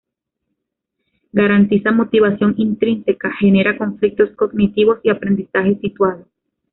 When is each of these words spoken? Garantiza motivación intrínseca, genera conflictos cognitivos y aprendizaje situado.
Garantiza 1.31 1.91
motivación 1.91 2.55
intrínseca, 2.57 3.31
genera 3.39 3.77
conflictos 3.77 4.31
cognitivos 4.31 4.99
y 5.03 5.11
aprendizaje 5.11 5.77
situado. 5.77 6.25